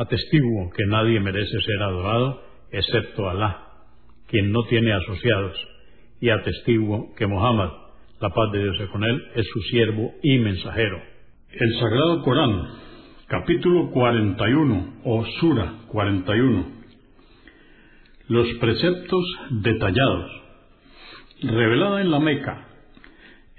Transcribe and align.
Atestiguo 0.00 0.70
que 0.70 0.86
nadie 0.86 1.20
merece 1.20 1.60
ser 1.60 1.82
adorado 1.82 2.42
excepto 2.72 3.28
Alá, 3.28 3.66
quien 4.28 4.50
no 4.50 4.62
tiene 4.62 4.94
asociados, 4.94 5.54
y 6.22 6.30
atestiguo 6.30 7.14
que 7.16 7.26
Mohammed, 7.26 7.68
la 8.18 8.30
paz 8.30 8.50
de 8.50 8.62
Dios 8.62 8.80
es 8.80 8.88
con 8.88 9.04
él, 9.04 9.22
es 9.34 9.46
su 9.52 9.60
siervo 9.64 10.14
y 10.22 10.38
mensajero. 10.38 11.02
El 11.50 11.78
Sagrado 11.78 12.22
Corán, 12.22 12.62
capítulo 13.26 13.90
41 13.90 15.00
o 15.04 15.26
Sura 15.38 15.74
41. 15.88 16.64
Los 18.28 18.48
preceptos 18.54 19.24
detallados. 19.50 20.30
Revelada 21.42 22.00
en 22.00 22.10
la 22.10 22.20
Meca, 22.20 22.68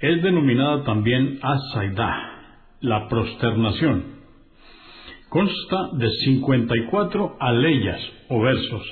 es 0.00 0.20
denominada 0.24 0.82
también 0.82 1.38
as 1.40 1.60
la 2.80 3.06
prosternación 3.06 4.11
Consta 5.32 5.88
de 5.94 6.10
54 6.10 7.36
aleyas 7.40 7.98
o 8.28 8.42
versos. 8.42 8.86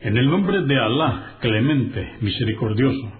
En 0.00 0.16
el 0.16 0.30
nombre 0.30 0.62
de 0.62 0.78
Alá, 0.78 1.38
clemente, 1.40 2.08
misericordioso. 2.20 3.12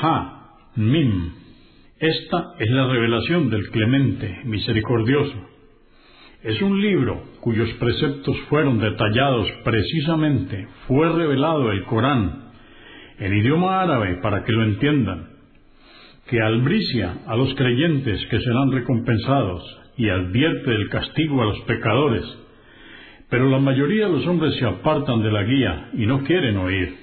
Ha, 0.00 0.56
Mim. 0.76 1.34
Esta 1.98 2.54
es 2.58 2.70
la 2.70 2.86
revelación 2.86 3.50
del 3.50 3.68
clemente, 3.68 4.40
misericordioso. 4.44 5.36
Es 6.44 6.62
un 6.62 6.80
libro 6.80 7.24
cuyos 7.40 7.68
preceptos 7.74 8.38
fueron 8.48 8.78
detallados 8.78 9.50
precisamente, 9.64 10.66
fue 10.86 11.12
revelado 11.12 11.72
el 11.72 11.84
Corán 11.84 12.52
en 13.18 13.36
idioma 13.36 13.82
árabe 13.82 14.18
para 14.22 14.44
que 14.44 14.52
lo 14.52 14.62
entiendan 14.64 15.27
que 16.28 16.40
albricia 16.40 17.18
a 17.26 17.36
los 17.36 17.54
creyentes 17.54 18.24
que 18.30 18.38
serán 18.40 18.70
recompensados 18.70 19.64
y 19.96 20.10
advierte 20.10 20.70
el 20.74 20.88
castigo 20.90 21.42
a 21.42 21.46
los 21.46 21.60
pecadores, 21.60 22.24
pero 23.30 23.48
la 23.48 23.58
mayoría 23.58 24.06
de 24.06 24.12
los 24.12 24.26
hombres 24.26 24.54
se 24.56 24.66
apartan 24.66 25.22
de 25.22 25.32
la 25.32 25.42
guía 25.42 25.90
y 25.94 26.06
no 26.06 26.22
quieren 26.24 26.56
oír. 26.58 26.94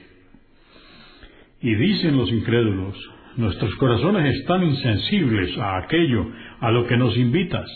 Y 1.60 1.74
dicen 1.74 2.18
los 2.18 2.32
incrédulos, 2.32 2.96
nuestros 3.38 3.74
corazones 3.76 4.36
están 4.36 4.64
insensibles 4.64 5.58
a 5.58 5.78
aquello 5.78 6.28
a 6.60 6.72
lo 6.72 6.86
que 6.86 6.96
nos 6.96 7.18
invitas, 7.18 7.70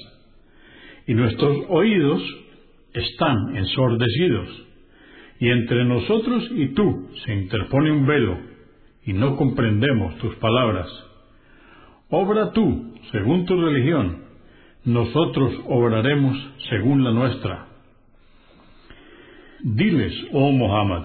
y 1.07 1.15
nuestros 1.15 1.65
oídos 1.69 2.21
están 2.93 3.57
ensordecidos, 3.57 4.67
y 5.39 5.49
entre 5.49 5.83
nosotros 5.85 6.47
y 6.55 6.67
tú 6.75 7.09
se 7.25 7.33
interpone 7.33 7.91
un 7.91 8.05
velo, 8.05 8.37
y 9.05 9.13
no 9.13 9.35
comprendemos 9.35 10.15
tus 10.19 10.35
palabras. 10.35 11.08
Obra 12.11 12.51
tú, 12.53 12.95
según 13.11 13.45
tu 13.45 13.61
religión, 13.61 14.23
nosotros 14.83 15.53
obraremos 15.67 16.35
según 16.69 17.03
la 17.03 17.11
nuestra. 17.11 17.67
Diles, 19.61 20.13
oh 20.33 20.51
Muhammad, 20.51 21.03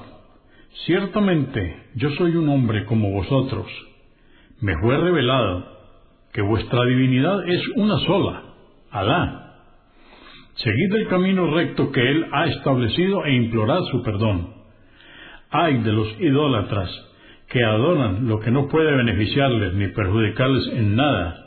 ciertamente 0.87 1.89
yo 1.97 2.09
soy 2.13 2.37
un 2.37 2.49
hombre 2.49 2.87
como 2.87 3.11
vosotros. 3.11 3.67
Me 4.61 4.73
fue 4.81 4.97
revelado 4.97 5.67
que 6.33 6.41
vuestra 6.41 6.85
divinidad 6.87 7.49
es 7.49 7.61
una 7.77 7.99
sola, 7.99 8.43
Alá. 8.91 9.41
Seguid 10.55 10.95
el 10.95 11.09
camino 11.09 11.53
recto 11.53 11.91
que 11.93 12.01
Él 12.01 12.27
ha 12.33 12.47
establecido 12.47 13.25
e 13.27 13.35
implorad 13.35 13.81
su 13.91 14.03
perdón. 14.03 14.55
Ay 15.51 15.79
de 15.83 15.93
los 15.93 16.09
idólatras 16.21 16.91
que 17.49 17.63
adoran 17.63 18.27
lo 18.27 18.41
que 18.41 18.51
no 18.51 18.69
puede 18.69 18.97
beneficiarles 18.97 19.75
ni 19.75 19.89
perjudicarles 19.89 20.67
en 20.73 20.97
nada, 20.97 21.45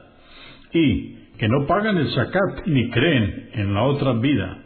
y 0.73 1.17
que 1.37 1.47
no 1.47 1.65
pagan 1.67 1.97
el 1.97 2.09
zakat 2.09 2.65
ni 2.65 2.89
creen 2.89 3.49
en 3.53 3.73
la 3.73 3.83
otra 3.83 4.13
vida. 4.13 4.63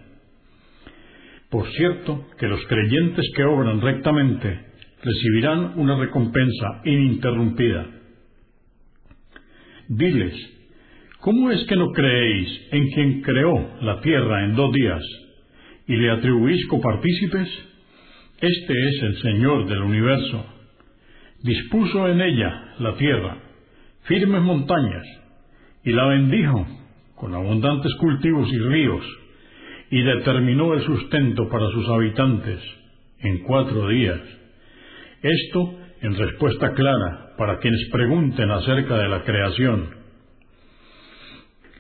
Por 1.50 1.68
cierto, 1.74 2.28
que 2.40 2.48
los 2.48 2.66
creyentes 2.68 3.26
que 3.36 3.44
obran 3.44 3.82
rectamente 3.82 4.72
recibirán 5.04 5.74
una 5.78 5.98
recompensa 5.98 6.82
ininterrumpida. 6.86 7.88
Diles, 9.90 10.34
¿cómo 11.20 11.52
es 11.52 11.66
que 11.66 11.76
no 11.76 11.92
creéis 11.92 12.68
en 12.72 12.88
quien 12.92 13.22
creó 13.22 13.78
la 13.82 14.00
tierra 14.00 14.46
en 14.46 14.56
dos 14.56 14.72
días 14.72 15.04
y 15.88 15.96
le 15.98 16.12
atribuís 16.12 16.66
copartícipes? 16.68 17.50
Este 18.40 18.74
es 18.90 19.04
el 19.04 19.22
Señor 19.22 19.68
del 19.68 19.82
universo 19.82 20.46
dispuso 21.44 22.08
en 22.08 22.22
ella 22.22 22.74
la 22.80 22.96
tierra, 22.96 23.38
firmes 24.04 24.42
montañas, 24.42 25.06
y 25.84 25.92
la 25.92 26.06
bendijo 26.06 26.68
con 27.16 27.34
abundantes 27.34 27.94
cultivos 27.96 28.52
y 28.52 28.58
ríos, 28.58 29.06
y 29.90 30.02
determinó 30.02 30.74
el 30.74 30.84
sustento 30.84 31.50
para 31.50 31.70
sus 31.72 31.88
habitantes 31.90 32.60
en 33.20 33.44
cuatro 33.44 33.90
días. 33.90 34.20
Esto 35.22 35.78
en 36.02 36.16
respuesta 36.16 36.74
clara 36.74 37.36
para 37.38 37.60
quienes 37.60 37.90
pregunten 37.92 38.50
acerca 38.50 38.98
de 38.98 39.10
la 39.10 39.24
creación. 39.24 39.90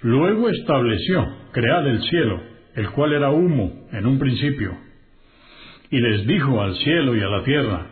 Luego 0.01 0.49
estableció 0.49 1.27
crear 1.51 1.87
el 1.87 2.01
cielo, 2.03 2.41
el 2.75 2.89
cual 2.91 3.13
era 3.13 3.31
humo 3.31 3.87
en 3.91 4.05
un 4.05 4.19
principio, 4.19 4.77
y 5.89 5.99
les 5.99 6.25
dijo 6.25 6.61
al 6.61 6.75
cielo 6.75 7.15
y 7.15 7.19
a 7.19 7.27
la 7.27 7.43
tierra, 7.43 7.87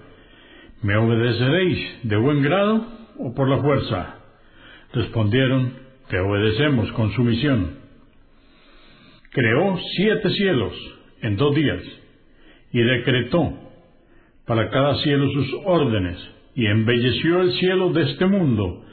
¿Me 0.82 0.96
obedeceréis 0.96 2.08
de 2.08 2.18
buen 2.18 2.42
grado 2.42 2.86
o 3.18 3.34
por 3.34 3.50
la 3.50 3.58
fuerza? 3.58 4.16
Respondieron, 4.94 5.74
Te 6.10 6.20
obedecemos 6.20 6.92
con 6.94 7.12
sumisión. 7.14 7.80
Creó 9.32 9.78
siete 9.96 10.30
cielos 10.30 10.74
en 11.22 11.36
dos 11.36 11.54
días 11.54 11.84
y 12.72 12.82
decretó 12.82 13.54
para 14.46 14.70
cada 14.70 14.96
cielo 15.04 15.30
sus 15.32 15.54
órdenes 15.66 16.18
y 16.56 16.66
embelleció 16.66 17.42
el 17.42 17.52
cielo 17.54 17.94
de 17.94 18.04
este 18.04 18.26
mundo 18.26 18.84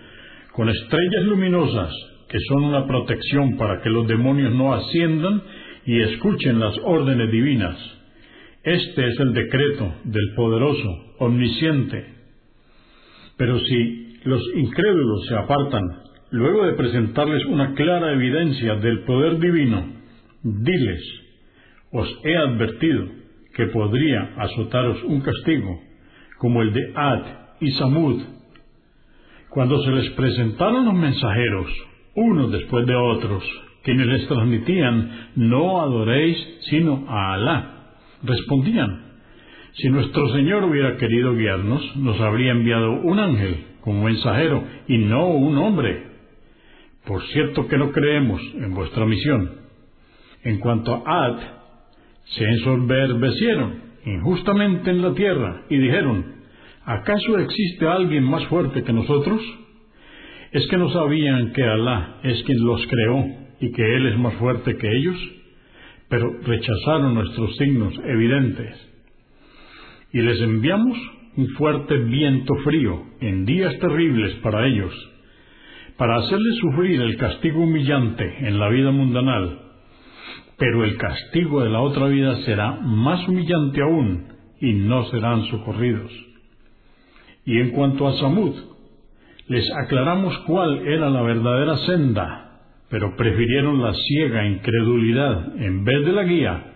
con 0.52 0.68
estrellas 0.68 1.24
luminosas 1.24 1.92
que 2.28 2.38
son 2.48 2.64
una 2.64 2.86
protección 2.86 3.56
para 3.56 3.80
que 3.80 3.90
los 3.90 4.06
demonios 4.06 4.54
no 4.54 4.74
asciendan 4.74 5.42
y 5.84 6.00
escuchen 6.02 6.58
las 6.58 6.76
órdenes 6.82 7.30
divinas. 7.30 7.76
Este 8.64 9.06
es 9.08 9.20
el 9.20 9.32
decreto 9.32 9.94
del 10.04 10.34
poderoso, 10.34 11.05
omnisciente. 11.18 12.14
Pero 13.36 13.58
si 13.60 14.18
los 14.24 14.42
incrédulos 14.54 15.26
se 15.26 15.36
apartan, 15.36 15.82
luego 16.30 16.66
de 16.66 16.72
presentarles 16.72 17.44
una 17.46 17.74
clara 17.74 18.12
evidencia 18.12 18.76
del 18.76 19.04
poder 19.04 19.38
divino, 19.38 19.84
diles, 20.42 21.02
os 21.92 22.08
he 22.24 22.36
advertido 22.36 23.06
que 23.54 23.66
podría 23.66 24.34
azotaros 24.36 25.02
un 25.04 25.20
castigo, 25.20 25.80
como 26.38 26.62
el 26.62 26.72
de 26.72 26.92
Ad 26.94 27.22
y 27.60 27.70
Samud. 27.72 28.22
Cuando 29.50 29.82
se 29.82 29.90
les 29.90 30.10
presentaron 30.10 30.84
los 30.84 30.94
mensajeros, 30.94 31.70
unos 32.14 32.52
después 32.52 32.86
de 32.86 32.94
otros, 32.94 33.42
quienes 33.82 34.06
les 34.06 34.28
transmitían, 34.28 35.30
no 35.36 35.80
adoréis 35.80 36.36
sino 36.68 37.06
a 37.08 37.34
Alá 37.34 37.76
Respondían, 38.22 39.05
si 39.76 39.90
nuestro 39.90 40.28
Señor 40.30 40.64
hubiera 40.64 40.96
querido 40.96 41.34
guiarnos, 41.34 41.96
nos 41.96 42.18
habría 42.20 42.52
enviado 42.52 42.92
un 43.02 43.18
ángel 43.18 43.56
como 43.82 44.04
mensajero 44.04 44.64
y 44.88 44.96
no 44.98 45.28
un 45.28 45.58
hombre. 45.58 46.02
Por 47.04 47.22
cierto 47.26 47.68
que 47.68 47.76
no 47.76 47.92
creemos 47.92 48.40
en 48.54 48.74
vuestra 48.74 49.04
misión. 49.04 49.50
En 50.44 50.60
cuanto 50.60 50.94
a 50.94 51.26
Ad, 51.26 51.38
se 52.24 52.44
ensoberbecieron 52.44 53.82
injustamente 54.06 54.90
en 54.90 55.02
la 55.02 55.12
tierra 55.12 55.64
y 55.68 55.76
dijeron, 55.76 56.36
¿acaso 56.84 57.38
existe 57.38 57.86
alguien 57.86 58.24
más 58.24 58.46
fuerte 58.46 58.82
que 58.82 58.92
nosotros? 58.94 59.42
¿Es 60.52 60.66
que 60.68 60.78
no 60.78 60.88
sabían 60.90 61.52
que 61.52 61.62
Alá 61.62 62.20
es 62.22 62.42
quien 62.44 62.64
los 62.64 62.86
creó 62.86 63.26
y 63.60 63.72
que 63.72 63.96
Él 63.96 64.06
es 64.06 64.18
más 64.18 64.34
fuerte 64.36 64.76
que 64.76 64.88
ellos? 64.90 65.16
Pero 66.08 66.30
rechazaron 66.44 67.14
nuestros 67.14 67.56
signos 67.56 67.94
evidentes. 68.04 68.95
Y 70.16 70.22
les 70.22 70.40
enviamos 70.40 70.98
un 71.36 71.48
fuerte 71.58 71.96
viento 71.98 72.54
frío 72.64 73.02
en 73.20 73.44
días 73.44 73.78
terribles 73.78 74.34
para 74.36 74.66
ellos, 74.66 74.92
para 75.96 76.16
hacerles 76.16 76.56
sufrir 76.60 77.00
el 77.00 77.16
castigo 77.16 77.62
humillante 77.62 78.48
en 78.48 78.58
la 78.58 78.68
vida 78.68 78.90
mundanal 78.90 79.66
pero 80.58 80.84
el 80.84 80.96
castigo 80.96 81.62
de 81.62 81.70
la 81.70 81.80
otra 81.80 82.06
vida 82.06 82.36
será 82.44 82.72
más 82.80 83.26
humillante 83.28 83.82
aún 83.82 84.26
y 84.60 84.72
no 84.72 85.04
serán 85.10 85.44
socorridos. 85.46 86.10
Y 87.44 87.60
en 87.60 87.70
cuanto 87.70 88.08
a 88.08 88.16
Samud, 88.18 88.54
les 89.48 89.70
aclaramos 89.84 90.36
cuál 90.46 90.78
era 90.86 91.10
la 91.10 91.22
verdadera 91.22 91.76
senda, 91.78 92.62
pero 92.88 93.14
prefirieron 93.16 93.82
la 93.82 93.92
ciega 93.92 94.46
incredulidad 94.46 95.60
en 95.60 95.84
vez 95.84 96.06
de 96.06 96.12
la 96.12 96.24
guía, 96.24 96.72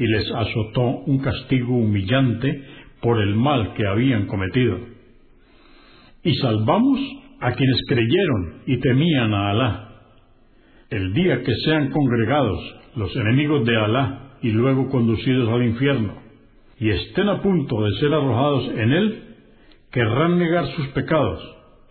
y 0.00 0.06
les 0.06 0.32
azotó 0.32 1.02
un 1.06 1.18
castigo 1.18 1.76
humillante 1.76 2.64
por 3.02 3.20
el 3.20 3.36
mal 3.36 3.74
que 3.74 3.86
habían 3.86 4.26
cometido. 4.26 4.78
Y 6.24 6.34
salvamos 6.36 6.98
a 7.38 7.52
quienes 7.52 7.82
creyeron 7.86 8.62
y 8.66 8.80
temían 8.80 9.34
a 9.34 9.50
Alá. 9.50 9.88
El 10.88 11.12
día 11.12 11.42
que 11.42 11.54
sean 11.66 11.90
congregados 11.90 12.76
los 12.96 13.14
enemigos 13.14 13.66
de 13.66 13.76
Alá 13.76 14.38
y 14.40 14.52
luego 14.52 14.88
conducidos 14.88 15.50
al 15.50 15.64
infierno, 15.64 16.14
y 16.78 16.88
estén 16.88 17.28
a 17.28 17.42
punto 17.42 17.82
de 17.82 17.90
ser 18.00 18.14
arrojados 18.14 18.70
en 18.70 18.92
él, 18.92 19.22
querrán 19.92 20.38
negar 20.38 20.66
sus 20.76 20.88
pecados. 20.88 21.42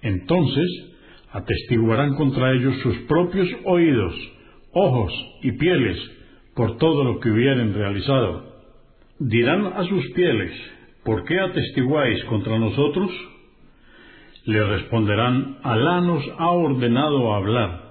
Entonces 0.01 0.95
atestiguarán 1.31 2.15
contra 2.15 2.53
ellos 2.53 2.75
sus 2.81 2.97
propios 3.01 3.47
oídos, 3.65 4.15
ojos 4.73 5.13
y 5.43 5.51
pieles 5.51 6.18
por 6.59 6.77
todo 6.77 7.05
lo 7.05 7.21
que 7.21 7.31
hubieren 7.31 7.73
realizado. 7.73 8.43
Dirán 9.17 9.65
a 9.67 9.85
sus 9.85 10.11
pieles, 10.11 10.51
¿por 11.05 11.23
qué 11.23 11.39
atestiguáis 11.39 12.21
contra 12.25 12.59
nosotros? 12.59 13.09
Le 14.43 14.65
responderán, 14.65 15.59
Alá 15.63 16.01
nos 16.01 16.21
ha 16.37 16.49
ordenado 16.49 17.33
hablar 17.33 17.89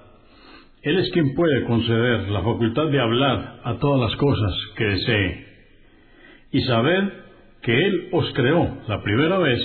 él 0.81 0.97
es 0.97 1.11
quien 1.11 1.35
puede 1.35 1.65
conceder 1.65 2.29
la 2.29 2.41
facultad 2.41 2.87
de 2.87 3.01
hablar 3.01 3.59
a 3.65 3.77
todas 3.79 3.99
las 3.99 4.17
cosas 4.17 4.53
que 4.77 4.85
desee. 4.85 5.45
Y 6.51 6.61
saber 6.61 7.25
que 7.61 7.85
Él 7.85 8.09
os 8.13 8.31
creó 8.33 8.77
la 8.87 9.03
primera 9.03 9.37
vez 9.39 9.59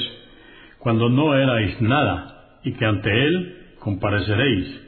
cuando 0.80 1.08
no 1.08 1.36
erais 1.36 1.80
nada 1.80 2.58
y 2.64 2.72
que 2.72 2.84
ante 2.84 3.26
Él 3.26 3.58
compareceréis. 3.78 4.80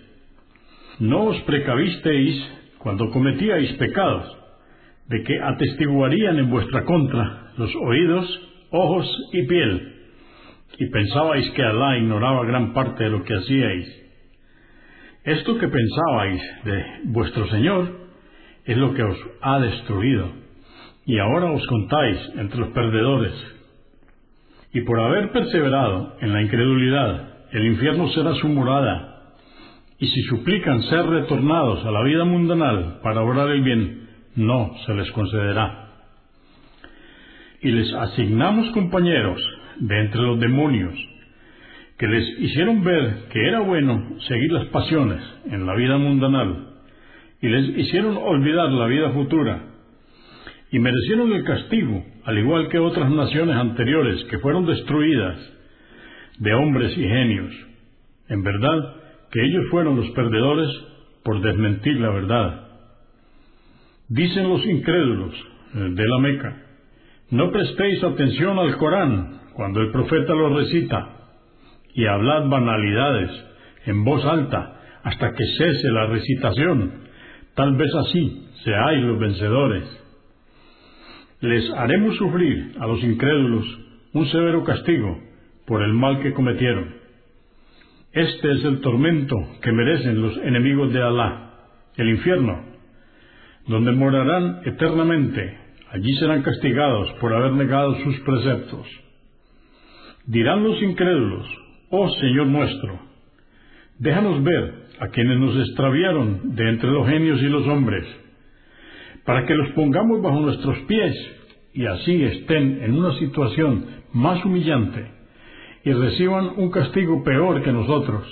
No 0.98 1.26
os 1.26 1.40
precavisteis 1.42 2.44
cuando 2.78 3.10
cometíais 3.10 3.72
pecados, 3.74 4.36
de 5.08 5.22
que 5.22 5.40
atestiguarían 5.40 6.38
en 6.38 6.50
vuestra 6.50 6.84
contra 6.84 7.52
los 7.56 7.74
oídos, 7.76 8.40
ojos 8.70 9.06
y 9.32 9.46
piel, 9.46 9.92
y 10.78 10.86
pensabais 10.90 11.50
que 11.50 11.62
Alá 11.62 11.96
ignoraba 11.98 12.44
gran 12.44 12.72
parte 12.72 13.04
de 13.04 13.10
lo 13.10 13.24
que 13.24 13.34
hacíais 13.34 14.06
esto 15.26 15.58
que 15.58 15.66
pensabais 15.66 16.40
de 16.62 16.84
vuestro 17.06 17.48
Señor 17.48 17.90
es 18.64 18.76
lo 18.76 18.94
que 18.94 19.02
os 19.02 19.18
ha 19.42 19.58
destruido, 19.58 20.30
y 21.04 21.18
ahora 21.18 21.50
os 21.50 21.66
contáis 21.66 22.16
entre 22.36 22.60
los 22.60 22.68
perdedores. 22.68 23.32
Y 24.72 24.82
por 24.82 25.00
haber 25.00 25.32
perseverado 25.32 26.16
en 26.20 26.32
la 26.32 26.42
incredulidad, 26.42 27.48
el 27.50 27.66
infierno 27.66 28.08
será 28.10 28.34
su 28.36 28.48
morada, 28.48 29.15
y 29.98 30.06
si 30.08 30.22
suplican 30.22 30.82
ser 30.82 31.06
retornados 31.06 31.84
a 31.84 31.90
la 31.90 32.02
vida 32.02 32.24
mundanal 32.24 33.00
para 33.02 33.22
obrar 33.22 33.48
el 33.50 33.62
bien, 33.62 34.08
no 34.36 34.72
se 34.84 34.94
les 34.94 35.10
concederá. 35.12 35.88
Y 37.62 37.70
les 37.70 37.92
asignamos 37.94 38.70
compañeros 38.70 39.40
de 39.78 40.00
entre 40.00 40.20
los 40.20 40.38
demonios, 40.38 40.94
que 41.98 42.06
les 42.06 42.40
hicieron 42.40 42.84
ver 42.84 43.28
que 43.32 43.48
era 43.48 43.60
bueno 43.60 44.18
seguir 44.28 44.52
las 44.52 44.66
pasiones 44.66 45.22
en 45.50 45.66
la 45.66 45.74
vida 45.74 45.96
mundanal 45.96 46.74
y 47.40 47.48
les 47.48 47.78
hicieron 47.78 48.16
olvidar 48.18 48.70
la 48.70 48.86
vida 48.86 49.10
futura 49.12 49.62
y 50.70 50.78
merecieron 50.78 51.32
el 51.32 51.44
castigo, 51.44 52.04
al 52.24 52.38
igual 52.38 52.68
que 52.68 52.78
otras 52.78 53.10
naciones 53.10 53.56
anteriores 53.56 54.24
que 54.24 54.38
fueron 54.38 54.66
destruidas 54.66 55.38
de 56.38 56.52
hombres 56.52 56.92
y 56.98 57.02
genios. 57.02 57.54
En 58.28 58.42
verdad 58.42 58.96
ellos 59.44 59.66
fueron 59.70 59.96
los 59.96 60.10
perdedores 60.10 60.68
por 61.24 61.40
desmentir 61.40 62.00
la 62.00 62.10
verdad. 62.10 62.68
Dicen 64.08 64.48
los 64.48 64.64
incrédulos 64.64 65.34
de 65.74 66.06
la 66.06 66.18
Meca, 66.20 66.62
no 67.30 67.50
prestéis 67.50 68.02
atención 68.04 68.58
al 68.58 68.76
Corán 68.76 69.40
cuando 69.54 69.80
el 69.80 69.90
profeta 69.90 70.32
lo 70.32 70.56
recita 70.56 71.16
y 71.92 72.06
hablad 72.06 72.48
banalidades 72.48 73.30
en 73.86 74.04
voz 74.04 74.24
alta 74.24 74.80
hasta 75.02 75.32
que 75.32 75.44
cese 75.58 75.90
la 75.90 76.06
recitación. 76.06 76.92
Tal 77.54 77.74
vez 77.76 77.90
así 77.94 78.48
seáis 78.64 79.02
los 79.02 79.18
vencedores. 79.18 79.84
Les 81.40 81.68
haremos 81.74 82.16
sufrir 82.16 82.74
a 82.78 82.86
los 82.86 83.02
incrédulos 83.02 83.64
un 84.12 84.26
severo 84.26 84.62
castigo 84.64 85.18
por 85.66 85.82
el 85.82 85.92
mal 85.92 86.20
que 86.22 86.32
cometieron. 86.32 86.94
Este 88.16 88.50
es 88.50 88.64
el 88.64 88.80
tormento 88.80 89.36
que 89.60 89.72
merecen 89.72 90.22
los 90.22 90.38
enemigos 90.38 90.90
de 90.90 91.02
Alá, 91.02 91.50
el 91.96 92.08
infierno, 92.08 92.64
donde 93.66 93.92
morarán 93.92 94.62
eternamente. 94.64 95.58
Allí 95.92 96.16
serán 96.16 96.40
castigados 96.40 97.12
por 97.20 97.34
haber 97.34 97.52
negado 97.52 97.94
sus 98.02 98.18
preceptos. 98.20 98.86
Dirán 100.24 100.64
los 100.64 100.82
incrédulos, 100.82 101.46
Oh 101.90 102.08
Señor 102.08 102.46
nuestro, 102.46 102.98
déjanos 103.98 104.42
ver 104.42 104.86
a 104.98 105.08
quienes 105.08 105.38
nos 105.38 105.68
extraviaron 105.68 106.54
de 106.56 106.70
entre 106.70 106.90
los 106.90 107.06
genios 107.06 107.42
y 107.42 107.48
los 107.50 107.66
hombres, 107.66 108.06
para 109.26 109.44
que 109.44 109.54
los 109.54 109.72
pongamos 109.72 110.22
bajo 110.22 110.40
nuestros 110.40 110.78
pies 110.86 111.14
y 111.74 111.84
así 111.84 112.24
estén 112.24 112.82
en 112.82 112.96
una 112.96 113.12
situación 113.18 113.84
más 114.14 114.42
humillante 114.42 115.15
y 115.86 115.92
reciban 115.92 116.50
un 116.56 116.68
castigo 116.68 117.22
peor 117.22 117.62
que 117.62 117.70
nosotros. 117.70 118.26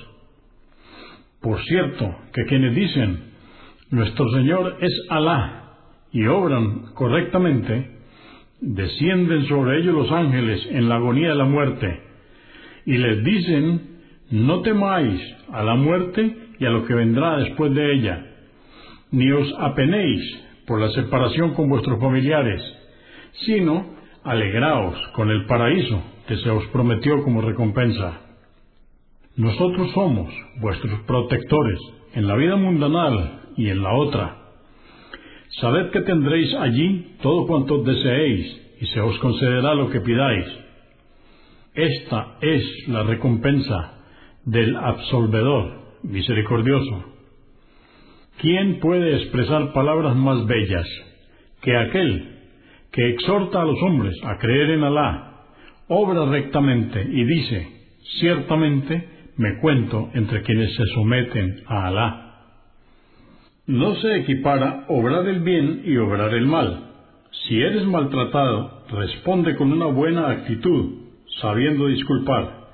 Por 1.40 1.62
cierto, 1.62 2.12
que 2.32 2.46
quienes 2.46 2.74
dicen, 2.74 3.30
nuestro 3.90 4.28
Señor 4.30 4.78
es 4.80 4.92
Alá, 5.08 5.76
y 6.10 6.26
obran 6.26 6.86
correctamente, 6.94 7.92
descienden 8.60 9.46
sobre 9.46 9.78
ellos 9.78 9.94
los 9.94 10.10
ángeles 10.10 10.66
en 10.68 10.88
la 10.88 10.96
agonía 10.96 11.28
de 11.28 11.34
la 11.36 11.44
muerte, 11.44 12.00
y 12.86 12.98
les 12.98 13.22
dicen, 13.22 14.00
no 14.32 14.62
temáis 14.62 15.20
a 15.52 15.62
la 15.62 15.76
muerte 15.76 16.36
y 16.58 16.66
a 16.66 16.70
lo 16.70 16.84
que 16.84 16.94
vendrá 16.94 17.36
después 17.36 17.72
de 17.72 17.94
ella, 17.94 18.26
ni 19.12 19.30
os 19.30 19.54
apenéis 19.60 20.40
por 20.66 20.80
la 20.80 20.90
separación 20.90 21.54
con 21.54 21.68
vuestros 21.68 22.00
familiares, 22.00 22.60
sino 23.46 23.94
alegraos 24.24 24.96
con 25.12 25.30
el 25.30 25.46
paraíso 25.46 26.13
que 26.26 26.36
se 26.36 26.50
os 26.50 26.66
prometió 26.68 27.22
como 27.22 27.40
recompensa. 27.40 28.20
Nosotros 29.36 29.90
somos 29.92 30.32
vuestros 30.60 31.00
protectores 31.00 31.78
en 32.14 32.26
la 32.26 32.36
vida 32.36 32.56
mundanal 32.56 33.42
y 33.56 33.68
en 33.68 33.82
la 33.82 33.94
otra. 33.94 34.36
Sabed 35.60 35.90
que 35.90 36.00
tendréis 36.02 36.54
allí 36.54 37.16
todo 37.22 37.46
cuanto 37.46 37.82
deseéis 37.82 38.60
y 38.80 38.86
se 38.86 39.00
os 39.00 39.18
concederá 39.18 39.74
lo 39.74 39.90
que 39.90 40.00
pidáis 40.00 40.64
esta 41.74 42.36
es 42.40 42.62
la 42.86 43.02
recompensa 43.02 43.98
del 44.44 44.76
absolvedor 44.76 45.96
misericordioso. 46.04 47.04
¿Quién 48.38 48.78
puede 48.78 49.16
expresar 49.16 49.72
palabras 49.72 50.14
más 50.14 50.46
bellas 50.46 50.86
que 51.62 51.76
aquel 51.76 52.28
que 52.92 53.08
exhorta 53.10 53.60
a 53.60 53.64
los 53.64 53.82
hombres 53.82 54.14
a 54.22 54.38
creer 54.38 54.70
en 54.70 54.84
Alá, 54.84 55.33
obra 55.88 56.26
rectamente 56.26 57.02
y 57.02 57.24
dice, 57.24 57.68
ciertamente 58.20 59.08
me 59.36 59.58
cuento 59.58 60.10
entre 60.14 60.42
quienes 60.42 60.74
se 60.74 60.86
someten 60.94 61.62
a 61.66 61.86
Alá? 61.86 62.20
No 63.66 63.94
se 63.96 64.16
equipara 64.16 64.84
obrar 64.88 65.26
el 65.26 65.40
bien 65.40 65.82
y 65.84 65.96
obrar 65.96 66.34
el 66.34 66.46
mal. 66.46 66.90
Si 67.46 67.60
eres 67.60 67.84
maltratado, 67.86 68.84
responde 68.90 69.56
con 69.56 69.72
una 69.72 69.86
buena 69.86 70.30
actitud 70.30 71.04
sabiendo 71.40 71.88
disculpar. 71.88 72.68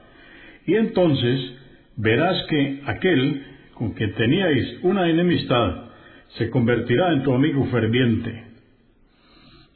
Y 0.66 0.74
entonces 0.74 1.56
verás 1.96 2.44
que 2.48 2.82
aquel 2.86 3.42
con 3.74 3.92
quien 3.92 4.14
teníais 4.14 4.80
una 4.82 5.08
enemistad 5.08 5.90
se 6.36 6.50
convertirá 6.50 7.12
en 7.12 7.22
tu 7.22 7.32
amigo 7.34 7.64
ferviente. 7.66 8.44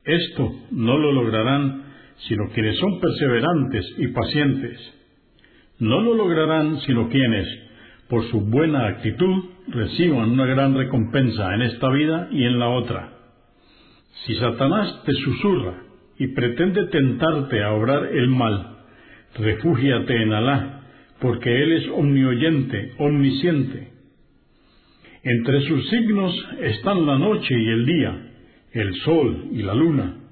Esto 0.04 0.52
no 0.70 0.98
lo 0.98 1.12
lograrán 1.12 1.83
sino 2.28 2.49
quienes 2.50 2.78
son 2.78 3.00
perseverantes 3.00 3.94
y 3.99 4.09
pacientes. 4.09 4.94
No 5.78 6.00
lo 6.00 6.14
lograrán 6.14 6.80
sino 6.80 7.09
quienes, 7.09 7.47
por 8.09 8.25
su 8.30 8.40
buena 8.40 8.87
actitud, 8.87 9.44
reciban 9.68 10.30
una 10.30 10.47
gran 10.47 10.76
recompensa 10.76 11.54
en 11.54 11.62
esta 11.62 11.90
vida 11.90 12.28
y 12.30 12.44
en 12.44 12.59
la 12.59 12.68
otra. 12.68 13.12
Si 14.25 14.35
Satanás 14.37 15.02
te 15.04 15.12
susurra 15.12 15.83
y 16.18 16.28
pretende 16.28 16.87
tentarte 16.87 17.62
a 17.62 17.73
obrar 17.73 18.06
el 18.06 18.28
mal, 18.28 18.78
refúgiate 19.37 20.23
en 20.23 20.33
Alá, 20.33 20.83
porque 21.21 21.62
Él 21.62 21.73
es 21.73 21.88
omnioyente, 21.88 22.92
omnisciente. 22.99 23.88
Entre 25.23 25.61
sus 25.62 25.88
signos 25.88 26.49
están 26.61 27.06
la 27.06 27.18
noche 27.18 27.54
y 27.59 27.68
el 27.68 27.87
día, 27.87 28.33
el 28.73 28.94
sol 28.97 29.49
y 29.52 29.62
la 29.62 29.75
luna. 29.75 30.24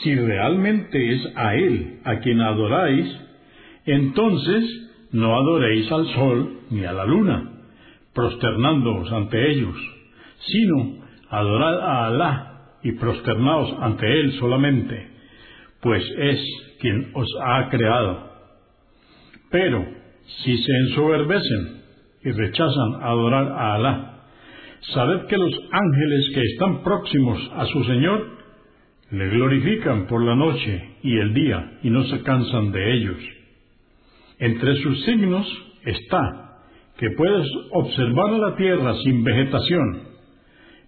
Si 0.00 0.14
realmente 0.14 1.12
es 1.12 1.32
a 1.36 1.54
Él 1.54 2.00
a 2.04 2.18
quien 2.18 2.40
adoráis, 2.40 3.06
entonces 3.84 4.64
no 5.12 5.36
adoréis 5.36 5.90
al 5.92 6.06
sol 6.14 6.60
ni 6.70 6.84
a 6.84 6.92
la 6.92 7.04
luna, 7.04 7.50
prosternándoos 8.14 9.12
ante 9.12 9.50
ellos, 9.50 9.76
sino 10.38 11.04
adorad 11.28 11.80
a 11.80 12.06
Alá 12.06 12.52
y 12.82 12.92
prosternaos 12.92 13.74
ante 13.80 14.20
Él 14.20 14.32
solamente, 14.38 15.08
pues 15.80 16.04
es 16.18 16.40
quien 16.80 17.10
os 17.14 17.28
ha 17.44 17.68
creado. 17.68 18.32
Pero 19.50 19.86
si 20.42 20.56
se 20.56 20.72
ensoberbecen 20.72 21.82
y 22.24 22.30
rechazan 22.30 23.02
adorar 23.02 23.48
a 23.48 23.74
Alá, 23.74 24.08
sabed 24.94 25.26
que 25.26 25.36
los 25.36 25.52
ángeles 25.70 26.30
que 26.34 26.40
están 26.40 26.82
próximos 26.82 27.50
a 27.54 27.66
su 27.66 27.84
Señor 27.84 28.41
le 29.12 29.28
glorifican 29.28 30.06
por 30.06 30.24
la 30.24 30.34
noche 30.34 30.96
y 31.02 31.18
el 31.18 31.34
día 31.34 31.78
y 31.82 31.90
no 31.90 32.02
se 32.04 32.22
cansan 32.22 32.72
de 32.72 32.94
ellos. 32.94 33.18
Entre 34.38 34.74
sus 34.76 35.04
signos 35.04 35.46
está 35.84 36.60
que 36.96 37.10
puedes 37.10 37.46
observar 37.72 38.32
la 38.32 38.56
tierra 38.56 38.94
sin 39.04 39.22
vegetación, 39.22 40.02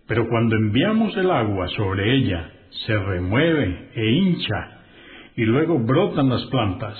pero 0.08 0.26
cuando 0.28 0.56
enviamos 0.56 1.14
el 1.18 1.30
agua 1.30 1.68
sobre 1.68 2.14
ella, 2.16 2.50
se 2.86 2.98
remueve 2.98 3.90
e 3.94 4.10
hincha, 4.10 4.80
y 5.36 5.44
luego 5.44 5.78
brotan 5.78 6.28
las 6.28 6.44
plantas. 6.46 6.98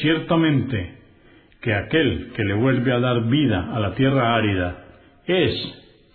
Ciertamente 0.00 0.98
que 1.60 1.74
aquel 1.74 2.32
que 2.36 2.44
le 2.44 2.54
vuelve 2.54 2.92
a 2.92 3.00
dar 3.00 3.28
vida 3.28 3.74
a 3.74 3.80
la 3.80 3.94
tierra 3.94 4.36
árida 4.36 4.84
es 5.26 5.52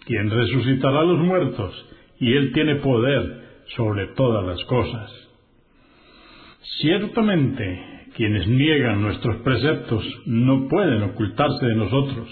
quien 0.06 0.30
resucitará 0.30 1.02
a 1.02 1.06
los 1.06 1.20
muertos, 1.20 1.86
y 2.20 2.34
él 2.34 2.54
tiene 2.54 2.76
poder 2.76 3.45
sobre 3.76 4.08
todas 4.16 4.46
las 4.46 4.64
cosas. 4.66 5.12
Ciertamente, 6.82 8.10
quienes 8.16 8.48
niegan 8.48 9.02
nuestros 9.02 9.38
preceptos 9.38 10.04
no 10.26 10.68
pueden 10.68 11.04
ocultarse 11.04 11.66
de 11.66 11.76
nosotros. 11.76 12.28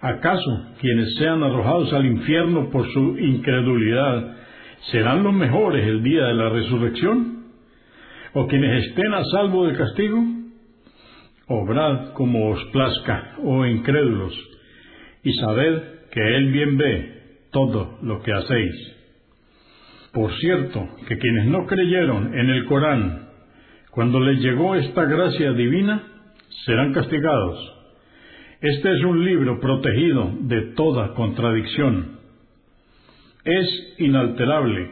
¿Acaso 0.00 0.74
quienes 0.80 1.14
sean 1.16 1.42
arrojados 1.42 1.92
al 1.92 2.06
infierno 2.06 2.70
por 2.70 2.86
su 2.92 3.18
incredulidad 3.18 4.36
serán 4.92 5.24
los 5.24 5.32
mejores 5.32 5.86
el 5.86 6.02
día 6.02 6.24
de 6.24 6.34
la 6.34 6.48
resurrección? 6.50 7.38
¿O 8.34 8.46
quienes 8.46 8.86
estén 8.86 9.12
a 9.14 9.24
salvo 9.24 9.66
del 9.66 9.76
castigo? 9.76 10.22
Obrad 11.48 12.12
como 12.12 12.50
os 12.50 12.62
plazca, 12.66 13.36
oh 13.42 13.64
incrédulos, 13.64 14.34
y 15.24 15.32
sabed 15.32 15.82
que 16.12 16.36
Él 16.36 16.52
bien 16.52 16.76
ve 16.76 17.18
todo 17.50 17.98
lo 18.02 18.22
que 18.22 18.32
hacéis. 18.32 18.97
Por 20.12 20.32
cierto, 20.38 20.88
que 21.06 21.18
quienes 21.18 21.46
no 21.46 21.66
creyeron 21.66 22.38
en 22.38 22.50
el 22.50 22.64
Corán, 22.64 23.28
cuando 23.90 24.20
les 24.20 24.40
llegó 24.40 24.74
esta 24.74 25.04
gracia 25.04 25.52
divina, 25.52 26.02
serán 26.64 26.92
castigados 26.92 27.78
este 28.60 28.92
es 28.92 29.04
un 29.04 29.24
libro 29.24 29.60
protegido 29.60 30.32
de 30.40 30.72
toda 30.74 31.14
contradicción. 31.14 32.18
Es 33.44 33.94
inalterable 33.98 34.90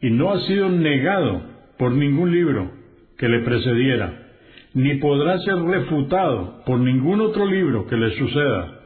y 0.00 0.10
no 0.10 0.32
ha 0.32 0.40
sido 0.40 0.68
negado 0.68 1.40
por 1.78 1.92
ningún 1.92 2.32
libro 2.32 2.72
que 3.16 3.28
le 3.28 3.44
precediera, 3.44 4.32
ni 4.74 4.96
podrá 4.96 5.38
ser 5.38 5.54
refutado 5.54 6.64
por 6.66 6.80
ningún 6.80 7.20
otro 7.20 7.46
libro 7.46 7.86
que 7.86 7.96
le 7.96 8.10
suceda, 8.18 8.80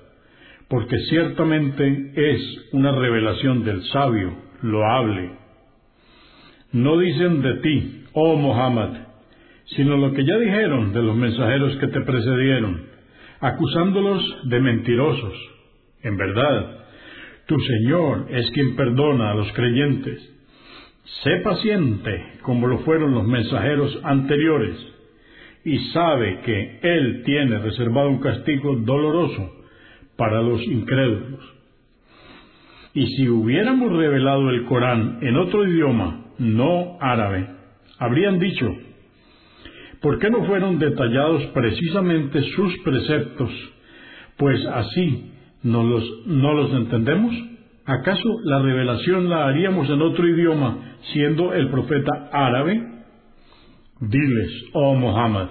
porque 0.69 0.99
ciertamente 1.09 2.13
es 2.15 2.69
una 2.73 2.93
revelación 2.93 3.65
del 3.65 3.85
sabio, 3.85 4.35
loable. 4.61 5.44
No 6.75 6.99
dicen 6.99 7.41
de 7.41 7.55
ti, 7.59 8.05
oh 8.15 8.35
Muhammad, 8.35 8.91
sino 9.77 9.97
lo 9.97 10.13
que 10.13 10.25
ya 10.25 10.37
dijeron 10.39 10.93
de 10.93 11.03
los 11.03 11.15
mensajeros 11.15 11.77
que 11.77 11.87
te 11.87 12.01
precedieron 12.01 12.83
acusándolos 13.39 14.49
de 14.49 14.59
mentirosos. 14.59 15.35
En 16.03 16.17
verdad, 16.17 16.85
tu 17.47 17.57
Señor 17.61 18.27
es 18.29 18.51
quien 18.51 18.75
perdona 18.75 19.31
a 19.31 19.35
los 19.37 19.53
creyentes. 19.53 20.21
Sé 21.23 21.37
paciente 21.45 22.41
como 22.43 22.67
lo 22.67 22.81
fueron 22.81 23.15
los 23.15 23.25
mensajeros 23.25 23.97
anteriores 24.03 24.75
y 25.65 25.79
sabe 25.93 26.41
que 26.41 26.81
Él 26.83 27.23
tiene 27.25 27.61
reservado 27.61 28.09
un 28.09 28.19
castigo 28.19 28.75
doloroso 28.79 29.49
para 30.17 30.43
los 30.43 30.61
incrédulos. 30.65 31.55
Y 32.95 33.07
si 33.15 33.29
hubiéramos 33.29 33.93
revelado 33.93 34.51
el 34.51 34.65
Corán 34.65 35.19
en 35.23 35.37
otro 35.37 35.65
idioma, 35.69 36.24
no 36.39 36.99
árabe, 37.01 37.49
habrían 37.99 38.39
dicho, 38.39 38.67
¿Por 40.05 40.19
qué 40.19 40.29
no 40.29 40.45
fueron 40.45 40.79
detallados 40.79 41.43
precisamente 41.55 42.43
sus 42.55 42.79
preceptos? 42.81 43.51
Pues 44.37 44.63
así 44.67 45.33
no 45.63 45.83
los, 45.83 46.27
no 46.27 46.53
los 46.53 46.75
entendemos. 46.75 47.35
¿Acaso 47.87 48.29
la 48.45 48.61
revelación 48.61 49.31
la 49.31 49.47
haríamos 49.47 49.89
en 49.89 50.03
otro 50.03 50.29
idioma 50.29 50.99
siendo 51.15 51.55
el 51.55 51.71
profeta 51.71 52.29
árabe? 52.31 52.87
Diles, 54.01 54.65
oh 54.75 54.95
Muhammad, 54.95 55.49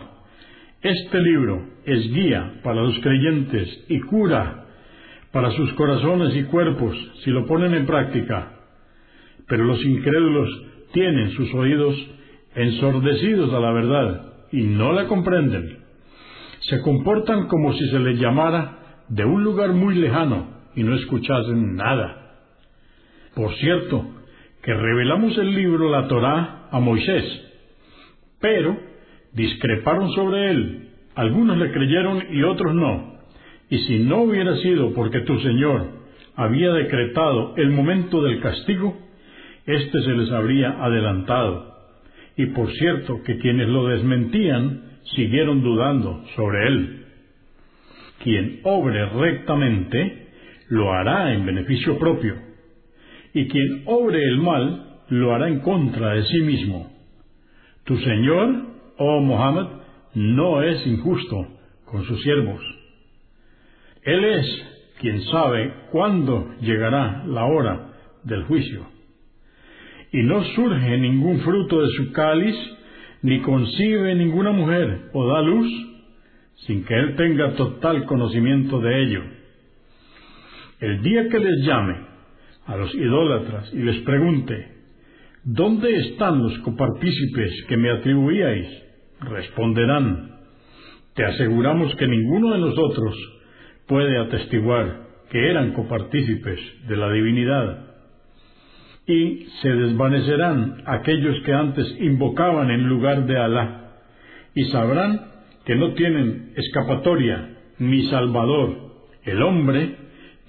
este 0.84 1.20
libro 1.20 1.70
es 1.86 2.14
guía 2.14 2.60
para 2.64 2.84
los 2.84 3.00
creyentes 3.00 3.86
y 3.90 4.02
cura 4.02 4.68
para 5.32 5.50
sus 5.50 5.74
corazones 5.74 6.36
y 6.36 6.44
cuerpos 6.44 6.96
si 7.24 7.32
lo 7.32 7.48
ponen 7.48 7.74
en 7.74 7.88
práctica. 7.88 8.52
Pero 9.48 9.64
los 9.64 9.84
incrédulos 9.84 10.73
tienen 10.94 11.32
sus 11.32 11.54
oídos 11.54 11.96
ensordecidos 12.56 13.54
a 13.54 13.60
la 13.60 13.72
verdad 13.72 14.34
y 14.52 14.62
no 14.62 14.94
la 14.94 15.08
comprenden. 15.08 15.80
Se 16.62 16.80
comportan 16.82 17.48
como 17.48 17.74
si 17.74 17.90
se 17.90 18.00
les 18.00 18.20
llamara 18.20 19.04
de 19.10 19.26
un 19.26 19.44
lugar 19.44 19.74
muy 19.74 19.96
lejano 19.96 20.48
y 20.76 20.84
no 20.84 20.96
escuchasen 20.96 21.76
nada. 21.76 22.38
Por 23.36 23.54
cierto, 23.56 24.06
que 24.62 24.74
revelamos 24.74 25.38
el 25.38 25.54
libro 25.54 25.90
La 25.90 26.08
Torá 26.08 26.70
a 26.72 26.80
Moisés, 26.80 27.26
pero 28.40 28.78
discreparon 29.34 30.12
sobre 30.12 30.52
él. 30.52 30.90
Algunos 31.16 31.58
le 31.58 31.72
creyeron 31.72 32.24
y 32.32 32.44
otros 32.44 32.74
no. 32.74 33.14
Y 33.70 33.80
si 33.80 34.00
no 34.00 34.22
hubiera 34.22 34.56
sido 34.58 34.94
porque 34.94 35.22
tu 35.22 35.40
Señor 35.40 36.04
había 36.36 36.72
decretado 36.72 37.56
el 37.58 37.72
momento 37.72 38.22
del 38.22 38.40
castigo, 38.40 38.98
éste 39.66 40.02
se 40.02 40.12
les 40.12 40.32
habría 40.32 40.84
adelantado 40.84 41.74
y 42.36 42.48
por 42.48 42.72
cierto 42.74 43.22
que 43.24 43.38
quienes 43.38 43.68
lo 43.70 43.88
desmentían 43.88 45.00
siguieron 45.16 45.62
dudando 45.62 46.24
sobre 46.36 46.68
él. 46.68 47.06
Quien 48.24 48.62
obre 48.64 49.06
rectamente 49.10 50.28
lo 50.70 50.92
hará 50.92 51.34
en 51.34 51.46
beneficio 51.46 52.00
propio, 52.00 52.36
y 53.34 53.48
quien 53.48 53.84
obre 53.86 54.24
el 54.24 54.38
mal 54.38 55.02
lo 55.10 55.36
hará 55.36 55.50
en 55.50 55.60
contra 55.60 56.14
de 56.14 56.24
sí 56.24 56.40
mismo. 56.40 56.92
Tu 57.84 57.98
Señor, 57.98 58.66
oh 58.98 59.20
Mohammed, 59.20 59.68
no 60.16 60.64
es 60.64 60.86
injusto 60.88 61.48
con 61.86 62.04
sus 62.06 62.22
siervos. 62.24 62.62
Él 64.04 64.24
es 64.24 64.70
quien 65.00 65.22
sabe 65.24 65.74
cuándo 65.92 66.56
llegará 66.62 67.24
la 67.26 67.46
hora 67.46 67.90
del 68.24 68.44
juicio 68.44 68.93
y 70.14 70.22
no 70.22 70.44
surge 70.56 70.98
ningún 71.00 71.40
fruto 71.40 71.82
de 71.82 71.88
su 71.98 72.12
cáliz, 72.14 72.56
ni 73.24 73.42
concibe 73.42 74.14
ninguna 74.14 74.52
mujer 74.52 75.10
o 75.12 75.28
da 75.28 75.42
luz, 75.42 75.68
sin 76.68 76.86
que 76.86 76.94
él 76.94 77.16
tenga 77.16 77.56
total 77.56 78.06
conocimiento 78.06 78.80
de 78.80 79.02
ello. 79.02 79.24
El 80.80 81.02
día 81.02 81.28
que 81.30 81.40
les 81.40 81.66
llame 81.66 81.96
a 82.68 82.78
los 82.78 82.94
idólatras 82.94 83.74
y 83.74 83.80
les 83.80 84.04
pregunte, 84.04 84.68
¿dónde 85.44 85.96
están 85.98 86.44
los 86.44 86.60
copartícipes 86.60 87.66
que 87.68 87.78
me 87.78 87.90
atribuíais? 87.90 88.68
Responderán, 89.20 90.30
te 91.16 91.26
aseguramos 91.26 91.96
que 91.96 92.08
ninguno 92.08 92.52
de 92.52 92.60
nosotros 92.60 93.16
puede 93.88 94.20
atestiguar 94.20 95.08
que 95.32 95.50
eran 95.50 95.74
copartícipes 95.74 96.60
de 96.88 96.98
la 96.98 97.12
divinidad 97.12 97.93
y 99.06 99.48
se 99.62 99.70
desvanecerán 99.70 100.84
aquellos 100.86 101.42
que 101.44 101.54
antes 101.54 101.96
invocaban 102.00 102.72
en 102.72 102.88
lugar 102.88 103.26
de 103.26 103.38
Alá, 103.38 103.92
y 104.56 104.66
sabrán 104.66 105.22
que 105.66 105.76
no 105.76 105.94
tienen 105.94 106.54
escapatoria 106.56 107.50
ni 107.80 108.04
salvador. 108.08 108.94
El 109.24 109.42
hombre 109.42 109.96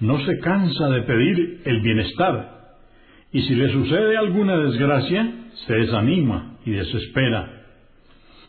no 0.00 0.18
se 0.20 0.38
cansa 0.38 0.88
de 0.90 1.02
pedir 1.02 1.62
el 1.64 1.80
bienestar, 1.80 2.54
y 3.32 3.42
si 3.42 3.54
le 3.54 3.72
sucede 3.72 4.16
alguna 4.16 4.56
desgracia, 4.58 5.32
se 5.66 5.74
desanima 5.74 6.58
y 6.64 6.70
desespera. 6.72 7.62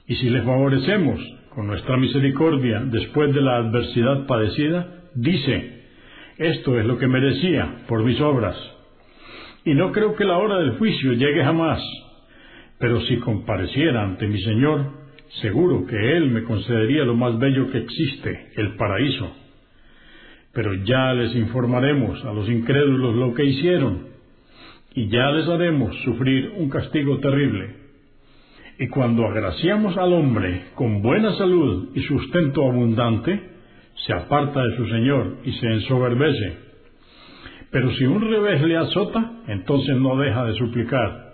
Y 0.08 0.16
si 0.16 0.30
le 0.30 0.44
favorecemos 0.44 1.20
con 1.50 1.68
nuestra 1.68 1.98
misericordia 1.98 2.82
después 2.86 3.34
de 3.34 3.42
la 3.42 3.58
adversidad 3.58 4.28
padecida, 4.28 4.88
dice, 5.16 5.84
esto 6.38 6.78
es 6.78 6.86
lo 6.86 6.98
que 7.00 7.08
merecía 7.08 7.86
por 7.88 8.04
mis 8.04 8.20
obras. 8.22 8.75
Y 9.66 9.74
no 9.74 9.92
creo 9.92 10.16
que 10.16 10.26
la 10.26 10.38
hora 10.38 10.60
del 10.60 10.78
juicio 10.78 11.14
llegue 11.14 11.44
jamás, 11.44 11.82
pero 12.78 13.02
si 13.02 13.18
compareciera 13.18 14.04
ante 14.04 14.28
mi 14.28 14.40
Señor, 14.42 14.92
seguro 15.42 15.88
que 15.88 16.18
Él 16.18 16.30
me 16.30 16.44
concedería 16.44 17.04
lo 17.04 17.16
más 17.16 17.40
bello 17.40 17.72
que 17.72 17.80
existe, 17.80 18.52
el 18.58 18.76
paraíso. 18.76 19.36
Pero 20.54 20.74
ya 20.86 21.14
les 21.14 21.36
informaremos 21.36 22.24
a 22.26 22.32
los 22.32 22.48
incrédulos 22.48 23.16
lo 23.16 23.34
que 23.34 23.44
hicieron, 23.44 24.08
y 24.94 25.08
ya 25.08 25.32
les 25.32 25.48
haremos 25.50 25.96
sufrir 26.04 26.54
un 26.58 26.70
castigo 26.70 27.18
terrible. 27.18 27.76
Y 28.78 28.88
cuando 28.88 29.26
agraciamos 29.26 29.98
al 29.98 30.14
hombre 30.14 30.66
con 30.76 31.02
buena 31.02 31.34
salud 31.34 31.90
y 31.96 32.02
sustento 32.02 32.70
abundante, 32.70 33.42
se 34.06 34.14
aparta 34.14 34.64
de 34.64 34.78
su 34.78 34.88
Señor 34.88 35.38
y 35.44 35.54
se 35.54 35.66
ensoberbece. 35.66 36.65
Pero 37.72 37.92
si 37.94 38.06
un 38.06 38.22
revés 38.22 38.62
le 38.62 38.78
azota, 38.78 39.32
entonces 39.48 39.96
no 39.98 40.18
deja 40.18 40.46
de 40.46 40.54
suplicar. 40.56 41.34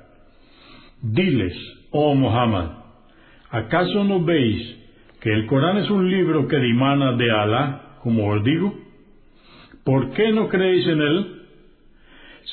Diles, 1.02 1.56
oh 1.92 2.16
Muhammad, 2.16 2.72
¿acaso 3.50 4.04
no 4.04 4.24
veis 4.24 4.78
que 5.22 5.32
el 5.32 5.46
Corán 5.48 5.78
es 5.78 5.90
un 5.90 6.10
libro 6.10 6.48
que 6.48 6.58
dimana 6.58 7.14
de 7.14 7.32
Alá, 7.32 7.98
como 8.02 8.30
os 8.30 8.44
digo? 8.44 8.74
¿Por 9.84 10.12
qué 10.12 10.32
no 10.32 10.48
creéis 10.48 10.88
en 10.88 11.02
él? 11.02 11.42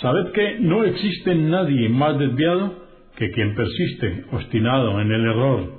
Sabed 0.00 0.32
que 0.32 0.60
no 0.60 0.84
existe 0.84 1.34
nadie 1.34 1.88
más 1.88 2.18
desviado 2.18 2.86
que 3.16 3.30
quien 3.30 3.54
persiste 3.54 4.24
obstinado 4.32 5.00
en 5.00 5.10
el 5.12 5.22
error. 5.22 5.78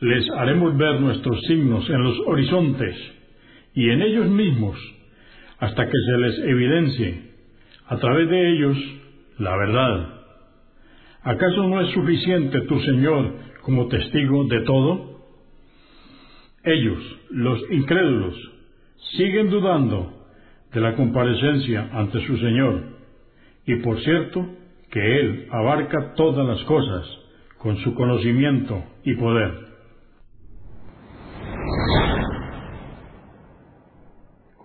Les 0.00 0.28
haremos 0.30 0.76
ver 0.76 1.00
nuestros 1.00 1.40
signos 1.42 1.88
en 1.88 2.02
los 2.02 2.18
horizontes 2.26 2.96
y 3.74 3.90
en 3.90 4.02
ellos 4.02 4.26
mismos 4.26 4.76
hasta 5.58 5.86
que 5.86 5.98
se 6.06 6.18
les 6.18 6.38
evidencie 6.40 7.20
a 7.86 7.96
través 7.96 8.28
de 8.28 8.52
ellos 8.52 8.76
la 9.38 9.56
verdad. 9.56 10.08
¿Acaso 11.22 11.66
no 11.68 11.80
es 11.80 11.92
suficiente 11.92 12.60
tu 12.62 12.80
Señor 12.80 13.32
como 13.62 13.88
testigo 13.88 14.44
de 14.44 14.60
todo? 14.60 15.16
Ellos, 16.64 16.98
los 17.30 17.60
incrédulos, 17.70 18.34
siguen 19.16 19.50
dudando 19.50 20.12
de 20.72 20.80
la 20.80 20.94
comparecencia 20.94 21.90
ante 21.92 22.24
su 22.26 22.36
Señor. 22.38 22.82
Y 23.66 23.76
por 23.76 24.00
cierto, 24.00 24.46
que 24.90 25.20
Él 25.20 25.48
abarca 25.50 26.14
todas 26.14 26.46
las 26.46 26.62
cosas 26.64 27.06
con 27.58 27.76
su 27.78 27.94
conocimiento 27.94 28.84
y 29.04 29.14
poder. 29.14 29.65